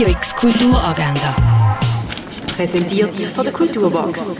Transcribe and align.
Radio 0.00 0.14
X 0.16 0.34
Kulturagenda. 0.34 1.36
Präsentiert 2.56 3.20
von 3.20 3.44
der 3.44 3.52
Kulturbox. 3.52 4.38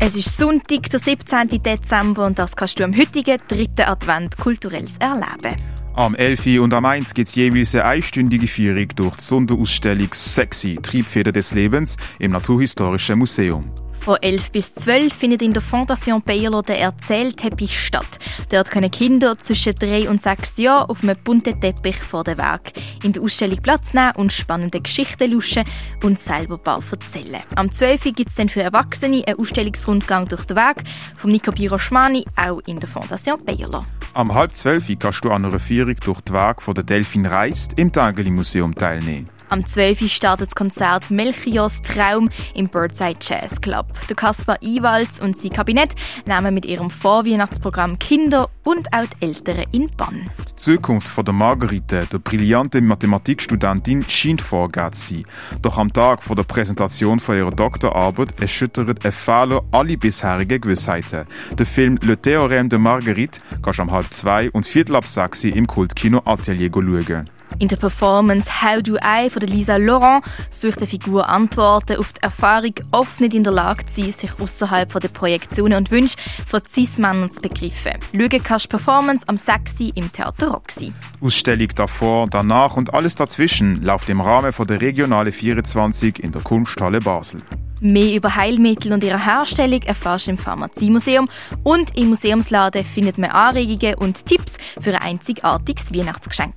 Es 0.00 0.16
ist 0.16 0.36
Sonntag, 0.36 0.90
der 0.90 0.98
17. 0.98 1.62
Dezember 1.62 2.26
und 2.26 2.40
das 2.40 2.56
kannst 2.56 2.80
du 2.80 2.82
am 2.82 2.96
heutigen 2.96 3.38
dritten 3.46 3.82
Advent 3.82 4.36
kulturelles 4.36 4.96
erleben. 4.98 5.54
Am 5.94 6.16
11. 6.16 6.58
und 6.58 6.74
am 6.74 6.86
1 6.86 7.14
gibt 7.14 7.28
es 7.28 7.36
jeweils 7.36 7.72
eine 7.76 7.84
einstündige 7.84 8.48
Führung 8.48 8.88
durch 8.96 9.16
die 9.18 9.22
Sonderausstellung 9.22 10.12
Sexy, 10.12 10.76
Triebfeder 10.82 11.30
des 11.30 11.54
Lebens 11.54 11.96
im 12.18 12.32
Naturhistorischen 12.32 13.20
Museum. 13.20 13.70
Von 14.00 14.16
11 14.22 14.52
bis 14.52 14.74
12 14.74 15.12
findet 15.12 15.42
in 15.42 15.52
der 15.52 15.62
Fondation 15.62 16.22
Bayerlo 16.22 16.62
der 16.62 16.78
Erzählteppich 16.80 17.78
statt. 17.78 18.18
Dort 18.50 18.70
können 18.70 18.90
Kinder 18.90 19.38
zwischen 19.38 19.74
3 19.74 20.08
und 20.08 20.22
6 20.22 20.56
Jahren 20.58 20.88
auf 20.88 21.02
einem 21.02 21.16
bunten 21.22 21.60
Teppich 21.60 21.96
vor 21.96 22.24
dem 22.24 22.38
Werk 22.38 22.72
in 23.02 23.12
der 23.12 23.22
Ausstellung 23.22 23.60
Platz 23.62 23.92
nehmen 23.92 24.12
und 24.16 24.32
spannende 24.32 24.80
Geschichten 24.80 25.30
luschen 25.30 25.64
und 26.02 26.20
selber 26.20 26.54
ein 26.54 26.62
paar 26.62 26.82
erzählen. 26.90 27.42
Am 27.54 27.70
12. 27.70 28.14
gibt 28.14 28.30
es 28.30 28.36
dann 28.36 28.48
für 28.48 28.62
Erwachsene 28.62 29.24
einen 29.26 29.38
Ausstellungsrundgang 29.38 30.26
durch 30.28 30.44
den 30.44 30.56
Werk 30.56 30.84
vom 31.16 31.30
Nico 31.30 31.52
Biroschmani, 31.52 32.24
auch 32.36 32.60
in 32.66 32.80
der 32.80 32.88
Fondation 32.88 33.44
Bayerlo. 33.44 33.84
Am 34.14 34.34
halb 34.34 34.54
12 34.56 34.98
kannst 34.98 35.24
du 35.24 35.30
an 35.30 35.44
einer 35.44 35.60
Führung 35.60 35.96
durch 36.02 36.20
das 36.22 36.32
Werk 36.32 36.62
von 36.62 36.74
der 36.74 36.84
Delfin 36.84 37.26
Reist 37.26 37.74
im 37.76 37.92
Tageli 37.92 38.30
Museum 38.30 38.74
teilnehmen. 38.74 39.28
Am 39.50 39.64
12. 39.64 40.10
startet 40.12 40.48
das 40.48 40.54
Konzert 40.54 41.10
Melchios 41.10 41.80
Traum 41.80 42.28
im 42.54 42.68
Birdside 42.68 43.18
Jazz 43.20 43.58
Club. 43.62 43.86
Der 44.08 44.16
Kaspar 44.16 44.62
Iwalz 44.62 45.18
und 45.20 45.38
sein 45.38 45.52
Kabinett 45.52 45.94
nehmen 46.26 46.52
mit 46.52 46.66
ihrem 46.66 46.90
Vorweihnachtsprogramm 46.90 47.98
Kinder 47.98 48.50
und 48.64 48.92
auch 48.92 49.06
die 49.06 49.24
Eltern 49.24 49.64
in 49.72 49.90
Bann. 49.96 50.28
Die 50.50 50.56
Zukunft 50.56 51.08
von 51.08 51.24
der 51.24 51.32
Margarite, 51.32 52.06
der 52.12 52.18
brillanten 52.18 52.86
Mathematikstudentin, 52.86 54.02
scheint 54.02 54.42
vorgegeben 54.42 54.92
zu 54.92 55.14
sein. 55.14 55.24
Doch 55.62 55.78
am 55.78 55.92
Tag 55.94 56.22
vor 56.22 56.36
der 56.36 56.42
Präsentation 56.42 57.18
von 57.18 57.36
ihrer 57.36 57.50
Doktorarbeit 57.50 58.38
erschüttert 58.38 59.06
ein 59.06 59.12
Fehler 59.12 59.62
alle 59.72 59.96
bisherigen 59.96 60.60
Gewissheiten. 60.60 61.24
Der 61.58 61.64
Film 61.64 61.98
Le 62.02 62.14
Théorème 62.16 62.68
de 62.68 62.78
Marguerite 62.78 63.40
kannst 63.62 63.78
du 63.78 63.82
am 63.84 63.92
halb 63.92 64.12
zwei 64.12 64.50
und 64.50 64.66
viertel 64.66 64.96
ab 64.96 65.06
sechs 65.06 65.42
im 65.44 65.66
Kultkino 65.66 66.20
Atelier 66.26 66.70
schauen. 66.70 67.37
In 67.60 67.66
der 67.66 67.76
Performance 67.76 68.62
How 68.62 68.80
Do 68.80 68.96
I 68.96 69.28
von 69.28 69.42
Lisa 69.42 69.78
Laurent 69.78 70.24
sucht 70.48 70.80
die 70.80 70.86
Figur 70.86 71.28
Antworten 71.28 71.96
auf 71.96 72.12
die 72.12 72.22
Erfahrung, 72.22 72.74
oft 72.92 73.20
nicht 73.20 73.34
in 73.34 73.42
der 73.42 73.52
Lage 73.52 73.84
zu 73.86 74.00
sein, 74.00 74.12
sich 74.12 74.30
außerhalb 74.38 75.00
der 75.00 75.08
Projektionen 75.08 75.78
und 75.78 75.90
Wünsche 75.90 76.16
von 76.46 76.60
Cis-Männern 76.72 77.32
zu 77.32 77.40
begreifen. 77.40 77.98
Schauen 78.12 78.42
kannst 78.44 78.66
du 78.66 78.68
Performance 78.68 79.26
am 79.26 79.36
6. 79.36 79.80
im 79.96 80.12
Theater 80.12 80.52
Roxy. 80.52 80.92
Ausstellung 81.20 81.68
davor, 81.74 82.28
danach 82.30 82.76
und 82.76 82.94
alles 82.94 83.16
dazwischen 83.16 83.82
läuft 83.82 84.08
im 84.08 84.20
Rahmen 84.20 84.52
von 84.52 84.68
der 84.68 84.80
Regionale 84.80 85.32
24 85.32 86.22
in 86.22 86.30
der 86.30 86.42
Kunsthalle 86.42 87.00
Basel. 87.00 87.42
Mehr 87.80 88.14
über 88.14 88.34
Heilmittel 88.34 88.92
und 88.92 89.02
ihre 89.02 89.24
Herstellung 89.24 89.82
erfährst 89.82 90.26
du 90.26 90.32
im 90.32 90.38
Pharmaziemuseum 90.38 91.28
und 91.64 91.96
im 91.96 92.08
Museumsladen 92.10 92.84
findet 92.84 93.18
man 93.18 93.30
Anregungen 93.30 93.94
und 93.94 94.26
Tipps 94.26 94.54
für 94.80 94.90
ein 94.90 95.02
einzigartiges 95.02 95.92
Weihnachtsgeschenk. 95.92 96.54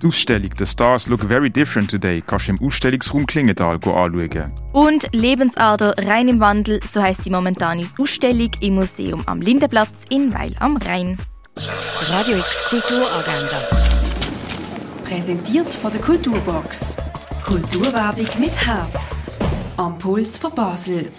Die 0.00 0.06
Ausstellung 0.06 0.50
«The 0.56 0.64
Stars 0.64 1.08
Look 1.08 1.24
Very 1.24 1.50
Different 1.50 1.90
Today» 1.90 2.22
kannst 2.24 2.46
du 2.46 2.52
im 2.52 2.62
Ausstellungsraum 2.62 3.26
Klingenthal 3.26 3.74
anschauen. 3.74 4.52
Und 4.72 5.08
Lebensader 5.12 5.92
rein 5.98 6.28
im 6.28 6.38
Wandel, 6.38 6.78
so 6.84 7.02
heisst 7.02 7.24
die 7.24 7.30
momentane 7.30 7.84
Ausstellung 7.98 8.50
im 8.60 8.76
Museum 8.76 9.22
am 9.26 9.40
Lindenplatz 9.40 9.90
in 10.08 10.32
Weil 10.32 10.54
am 10.60 10.76
Rhein. 10.76 11.18
Radio 11.56 12.38
X 12.38 12.64
Kulturagenda. 12.66 13.64
Präsentiert 15.04 15.72
von 15.74 15.90
der 15.90 16.00
Kulturbox. 16.00 16.96
Kulturwerbung 17.44 18.28
mit 18.38 18.52
Herz. 18.52 19.16
Am 19.76 19.98
Puls 19.98 20.38
von 20.38 20.54
Basel. 20.54 21.10